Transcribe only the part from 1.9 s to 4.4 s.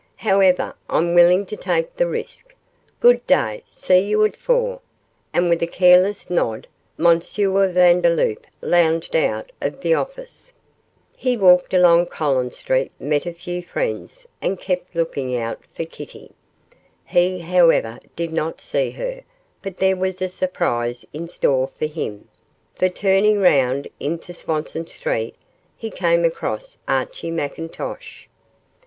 the risk. Good day! See you at